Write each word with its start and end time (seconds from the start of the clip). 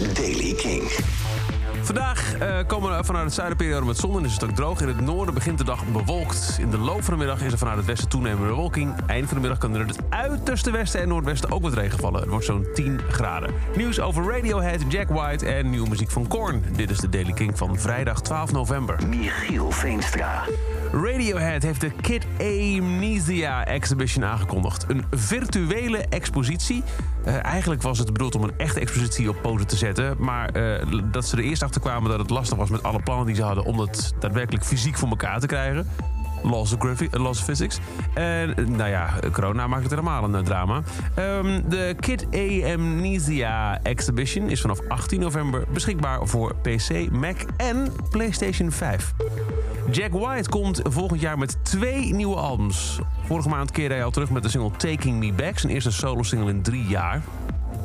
is 0.00 0.14
Daily 0.14 0.54
King. 0.54 0.82
Vandaag 1.82 2.34
eh, 2.34 2.58
komen 2.66 2.96
we 2.96 3.04
vanuit 3.04 3.24
het 3.24 3.34
zuidenperiode 3.34 3.86
met 3.86 3.96
zon 3.96 4.18
en 4.18 4.24
is 4.24 4.32
het 4.32 4.44
ook 4.44 4.50
droog. 4.50 4.80
In 4.80 4.88
het 4.88 5.00
noorden 5.00 5.34
begint 5.34 5.58
de 5.58 5.64
dag 5.64 5.86
bewolkt. 5.86 6.56
In 6.60 6.70
de 6.70 6.78
loop 6.78 7.02
van 7.02 7.14
de 7.14 7.18
middag 7.18 7.42
is 7.42 7.52
er 7.52 7.58
vanuit 7.58 7.76
het 7.76 7.86
westen 7.86 8.08
toenemende 8.08 8.48
bewolking. 8.48 8.94
Eind 9.06 9.26
van 9.26 9.34
de 9.34 9.40
middag 9.40 9.58
kan 9.58 9.74
er 9.74 9.80
in 9.80 9.86
het 9.86 10.00
uiterste 10.08 10.70
westen 10.70 11.00
en 11.00 11.08
noordwesten 11.08 11.50
ook 11.50 11.62
wat 11.62 11.74
regen 11.74 11.98
vallen. 11.98 12.20
Het 12.20 12.30
wordt 12.30 12.44
zo'n 12.44 12.66
10 12.74 13.00
graden. 13.10 13.54
Nieuws 13.76 14.00
over 14.00 14.24
Radiohead, 14.24 14.80
Jack 14.88 15.08
White 15.08 15.46
en 15.46 15.70
nieuwe 15.70 15.88
muziek 15.88 16.10
van 16.10 16.26
Korn. 16.26 16.64
Dit 16.76 16.90
is 16.90 16.98
de 16.98 17.08
Daily 17.08 17.32
King 17.32 17.58
van 17.58 17.78
vrijdag 17.78 18.20
12 18.20 18.52
november. 18.52 18.96
Michiel 19.08 19.70
Veenstra. 19.70 20.44
Radiohead 20.92 21.62
heeft 21.62 21.80
de 21.80 21.90
Kid 21.90 22.26
Amnesia 22.38 23.64
Exhibition 23.66 24.24
aangekondigd. 24.24 24.84
Een 24.88 25.04
virtuele 25.10 25.98
expositie. 25.98 26.82
Eh, 27.24 27.44
eigenlijk 27.44 27.82
was 27.82 27.98
het 27.98 28.12
bedoeld 28.12 28.34
om 28.34 28.42
een 28.42 28.52
echte 28.56 28.80
expositie 28.80 29.28
op 29.28 29.36
poten 29.42 29.66
te 29.66 29.76
zetten. 29.76 30.14
Maar 30.18 30.48
eh, 30.48 30.86
dat 31.10 31.26
ze 31.26 31.36
er 31.36 31.42
eerst 31.42 31.62
achter 31.62 31.80
kwamen 31.80 32.10
dat 32.10 32.18
het 32.18 32.30
lastig 32.30 32.58
was 32.58 32.70
met 32.70 32.82
alle 32.82 33.02
plannen 33.02 33.26
die 33.26 33.34
ze 33.34 33.42
hadden... 33.42 33.64
om 33.64 33.78
het 33.78 34.14
daadwerkelijk 34.18 34.64
fysiek 34.64 34.96
voor 34.96 35.08
elkaar 35.08 35.40
te 35.40 35.46
krijgen. 35.46 35.88
Laws 36.42 36.72
of, 36.72 36.80
gravi- 36.80 37.08
eh, 37.10 37.32
Physics. 37.32 37.78
En 38.14 38.54
nou 38.76 38.90
ja, 38.90 39.14
corona 39.32 39.66
maakt 39.66 39.82
het 39.82 39.90
helemaal 39.90 40.34
een 40.34 40.44
drama. 40.44 40.82
Ehm, 41.14 41.60
de 41.68 41.96
Kid 42.00 42.26
Amnesia 42.64 43.82
Exhibition 43.82 44.48
is 44.48 44.60
vanaf 44.60 44.78
18 44.88 45.20
november 45.20 45.64
beschikbaar 45.72 46.26
voor 46.26 46.54
PC, 46.54 47.10
Mac 47.10 47.36
en 47.56 47.92
PlayStation 48.10 48.70
5. 48.70 49.14
Jack 49.90 50.12
White 50.12 50.48
komt 50.48 50.80
volgend 50.84 51.20
jaar 51.20 51.38
met 51.38 51.56
twee 51.64 52.14
nieuwe 52.14 52.36
albums. 52.36 53.00
Vorige 53.24 53.48
maand 53.48 53.70
keerde 53.70 53.94
hij 53.94 54.04
al 54.04 54.10
terug 54.10 54.30
met 54.30 54.42
de 54.42 54.48
single 54.48 54.70
Taking 54.76 55.18
Me 55.18 55.32
Back, 55.32 55.58
zijn 55.58 55.72
eerste 55.72 55.90
solo-single 55.90 56.50
in 56.50 56.62
drie 56.62 56.86
jaar. 56.86 57.22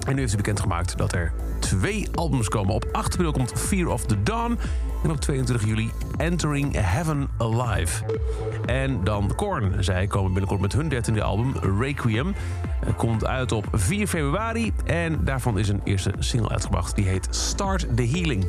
En 0.08 0.14
nu 0.14 0.20
heeft 0.20 0.32
hij 0.34 0.42
bekendgemaakt 0.42 0.98
dat 0.98 1.14
er 1.14 1.34
twee 1.60 2.08
albums 2.14 2.50
komen. 2.50 2.74
Op 2.74 2.86
8 2.92 3.14
april 3.14 3.32
komt 3.32 3.52
Fear 3.56 3.88
of 3.88 4.06
the 4.06 4.24
Dawn. 4.24 4.58
En 5.04 5.12
op 5.12 5.20
22 5.20 5.68
juli 5.68 5.90
Entering 6.18 6.76
Heaven 6.80 7.28
Alive. 7.38 8.04
En 8.66 9.04
dan 9.04 9.36
Korn. 9.36 9.84
Zij 9.84 10.08
komen 10.08 10.32
binnenkort 10.32 10.62
met 10.62 10.74
hun 10.74 10.90
dertiende 10.90 11.24
album, 11.24 11.54
Requiem. 11.80 12.36
Komt 12.98 13.26
uit 13.26 13.52
op 13.52 13.68
4 13.72 14.08
februari. 14.08 14.74
En 14.86 15.24
daarvan 15.24 15.60
is 15.60 15.70
een 15.70 15.82
eerste 15.84 16.14
single 16.20 16.50
uitgebracht. 16.50 16.96
Die 16.96 17.06
heet 17.06 17.28
Start 17.30 17.88
the 17.96 18.08
Healing. 18.08 18.46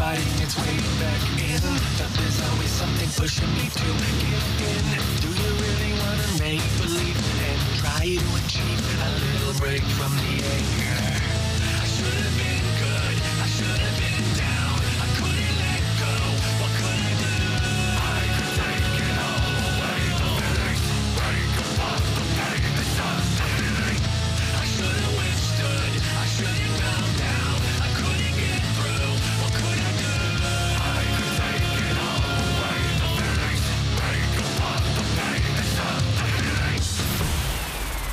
Fighting 0.00 0.40
its 0.40 0.56
way 0.56 0.78
back 0.98 1.20
in. 1.36 1.60
But 1.98 2.08
there's 2.16 2.40
always 2.48 2.70
something 2.70 3.06
pushing 3.20 3.52
me 3.52 3.68
to 3.68 3.84
give 3.84 4.40
in. 4.64 4.86
Do 5.20 5.28
you 5.28 5.52
really 5.60 5.92
wanna 6.00 6.38
make 6.38 6.62
believe 6.80 7.20
and 7.44 7.60
try 7.76 8.16
to 8.16 8.28
achieve 8.40 8.80
a 8.96 9.10
little 9.20 9.60
break 9.60 9.82
from 9.82 10.16
the 10.16 10.42
anger? 10.42 11.19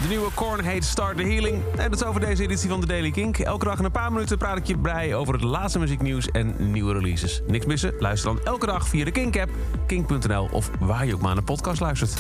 De 0.08 0.13
nieuwe 0.13 0.31
Korn 0.33 0.63
heet 0.63 0.86
Start 0.86 1.17
the 1.17 1.23
Healing. 1.23 1.63
En 1.77 1.89
dat 1.89 2.02
is 2.02 2.08
over 2.08 2.22
deze 2.22 2.44
editie 2.44 2.69
van 2.69 2.81
de 2.81 2.88
Daily 2.88 3.11
Kink. 3.11 3.38
Elke 3.38 3.66
dag 3.66 3.80
in 3.80 3.86
een 3.86 3.91
paar 3.91 4.11
minuten 4.11 4.38
praat 4.38 4.58
ik 4.58 4.66
je 4.66 4.77
bij 4.77 5.16
over 5.16 5.33
het 5.33 5.44
laatste 5.44 5.80
muzieknieuws 5.80 6.31
en 6.31 6.72
nieuwe 6.72 6.94
releases. 6.94 7.41
Niks 7.47 7.66
missen? 7.66 7.94
Luister 8.00 8.33
dan 8.33 8.45
elke 8.45 8.66
dag 8.66 8.88
via 8.88 9.05
de 9.05 9.11
Kink-app, 9.11 9.51
kink.nl 9.88 10.50
of 10.51 10.69
waar 10.79 11.06
je 11.06 11.13
ook 11.13 11.19
maar 11.19 11.29
naar 11.29 11.38
een 11.38 11.44
podcast 11.44 11.79
luistert. 11.79 12.13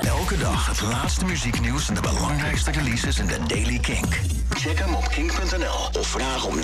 Elke 0.00 0.38
dag 0.38 0.66
het 0.66 0.82
laatste 0.82 1.24
muzieknieuws 1.24 1.88
en 1.88 1.94
de 1.94 2.00
belangrijkste 2.00 2.70
releases 2.70 3.18
in 3.18 3.26
de 3.26 3.38
Daily 3.46 3.78
King. 3.78 4.06
Check 4.50 4.78
hem 4.78 4.94
op 4.94 5.08
king.nl 5.08 6.00
of 6.00 6.06
vraag 6.06 6.46
om 6.46 6.56